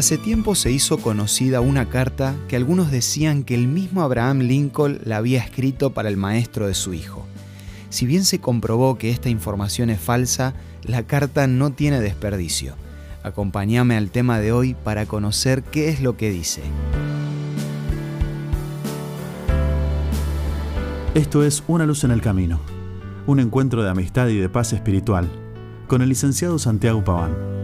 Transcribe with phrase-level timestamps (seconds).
[0.00, 4.98] Hace tiempo se hizo conocida una carta que algunos decían que el mismo Abraham Lincoln
[5.04, 7.26] la había escrito para el maestro de su hijo.
[7.90, 12.76] Si bien se comprobó que esta información es falsa, la carta no tiene desperdicio.
[13.24, 16.62] Acompáñame al tema de hoy para conocer qué es lo que dice.
[21.12, 22.58] Esto es Una luz en el camino,
[23.26, 25.28] un encuentro de amistad y de paz espiritual
[25.88, 27.59] con el licenciado Santiago Paván.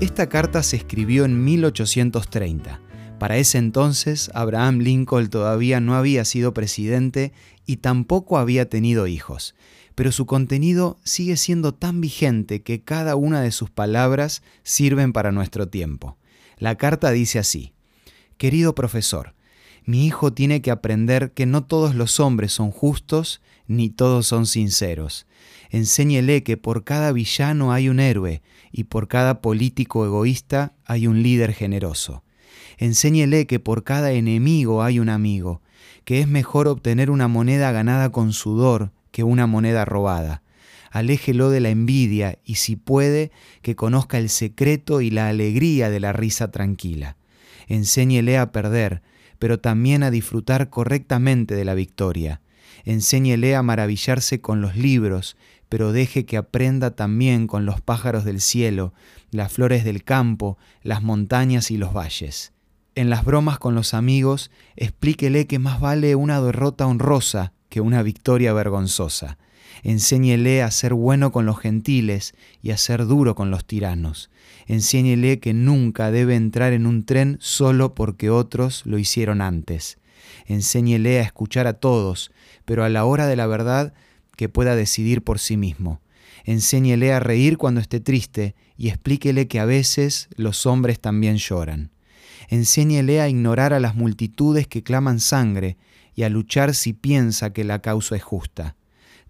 [0.00, 2.80] Esta carta se escribió en 1830.
[3.18, 7.34] Para ese entonces, Abraham Lincoln todavía no había sido presidente
[7.66, 9.54] y tampoco había tenido hijos,
[9.94, 15.32] pero su contenido sigue siendo tan vigente que cada una de sus palabras sirven para
[15.32, 16.16] nuestro tiempo.
[16.56, 17.74] La carta dice así,
[18.38, 19.34] Querido profesor,
[19.84, 24.46] mi hijo tiene que aprender que no todos los hombres son justos ni todos son
[24.46, 25.26] sinceros.
[25.70, 28.42] Enséñele que por cada villano hay un héroe
[28.72, 32.24] y por cada político egoísta hay un líder generoso.
[32.78, 35.62] Enséñele que por cada enemigo hay un amigo,
[36.04, 40.42] que es mejor obtener una moneda ganada con sudor que una moneda robada.
[40.90, 43.30] Aléjelo de la envidia y si puede,
[43.62, 47.16] que conozca el secreto y la alegría de la risa tranquila
[47.70, 49.00] enséñele a perder,
[49.40, 52.42] pero también a disfrutar correctamente de la victoria.
[52.84, 55.36] Enséñele a maravillarse con los libros,
[55.70, 58.92] pero deje que aprenda también con los pájaros del cielo,
[59.30, 62.52] las flores del campo, las montañas y los valles.
[62.94, 68.02] En las bromas con los amigos, explíquele que más vale una derrota honrosa que una
[68.02, 69.38] victoria vergonzosa.
[69.82, 74.30] Enséñele a ser bueno con los gentiles y a ser duro con los tiranos.
[74.66, 79.98] Enséñele que nunca debe entrar en un tren solo porque otros lo hicieron antes.
[80.46, 82.30] Enséñele a escuchar a todos,
[82.64, 83.94] pero a la hora de la verdad
[84.36, 86.00] que pueda decidir por sí mismo.
[86.44, 91.90] Enséñele a reír cuando esté triste y explíquele que a veces los hombres también lloran.
[92.48, 95.76] Enséñele a ignorar a las multitudes que claman sangre
[96.14, 98.76] y a luchar si piensa que la causa es justa.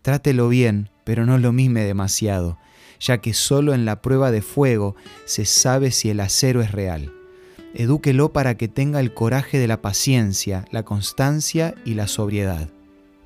[0.03, 2.59] Trátelo bien, pero no lo mime demasiado,
[3.01, 7.13] ya que solo en la prueba de fuego se sabe si el acero es real.
[7.75, 12.69] Edúquelo para que tenga el coraje de la paciencia, la constancia y la sobriedad.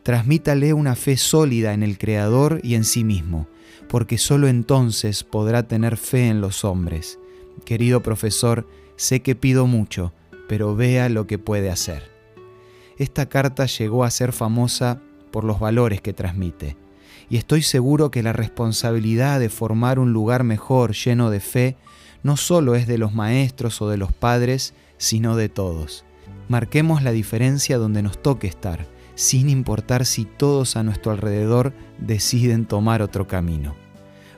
[0.03, 3.49] Transmítale una fe sólida en el Creador y en sí mismo,
[3.89, 7.19] porque solo entonces podrá tener fe en los hombres.
[7.65, 10.13] Querido profesor, sé que pido mucho,
[10.47, 12.11] pero vea lo que puede hacer.
[12.99, 15.01] Esta carta llegó a ser famosa
[15.35, 16.77] por los valores que transmite.
[17.29, 21.77] Y estoy seguro que la responsabilidad de formar un lugar mejor lleno de fe
[22.23, 26.05] no solo es de los maestros o de los padres, sino de todos.
[26.47, 28.87] Marquemos la diferencia donde nos toque estar,
[29.17, 33.75] sin importar si todos a nuestro alrededor deciden tomar otro camino.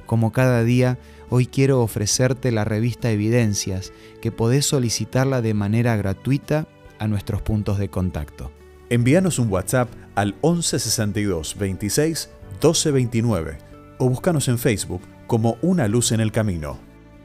[0.07, 0.99] Como cada día,
[1.29, 3.93] hoy quiero ofrecerte la revista Evidencias,
[4.23, 6.67] que podés solicitarla de manera gratuita
[6.99, 8.51] a nuestros puntos de contacto.
[8.89, 13.59] Envíanos un WhatsApp al 1162 26 1229
[13.99, 16.79] o búscanos en Facebook como Una Luz en el Camino.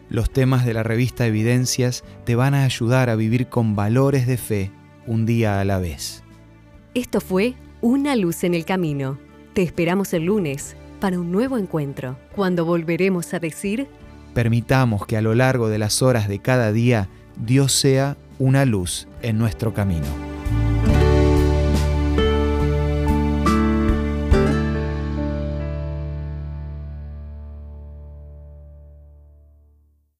[0.10, 4.38] Los temas de la revista Evidencias te van a ayudar a vivir con valores de
[4.38, 4.72] fe
[5.08, 6.24] un día a la vez.
[6.94, 9.18] Esto fue Una Luz en el Camino.
[9.54, 13.88] Te esperamos el lunes para un nuevo encuentro, cuando volveremos a decir...
[14.34, 19.08] Permitamos que a lo largo de las horas de cada día Dios sea una luz
[19.22, 20.31] en nuestro camino.